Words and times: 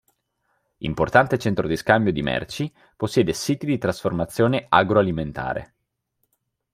Importante 0.79 1.37
centro 1.37 1.67
di 1.67 1.75
scambio 1.75 2.11
di 2.11 2.23
merci, 2.23 2.73
possiede 2.95 3.33
siti 3.33 3.67
di 3.67 3.77
trasformazione 3.77 4.65
agroalimentare. 4.67 5.73